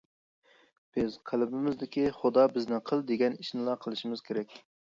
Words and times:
بىز، 0.97 1.17
قەلبىمىزدىكى 1.33 2.07
خۇدا 2.21 2.47
بىزنى 2.57 2.81
قىل 2.91 3.07
دېگەن 3.13 3.39
ئىشنىلا 3.45 3.79
قىلىشىمىز 3.85 4.29
كېرەك. 4.33 4.61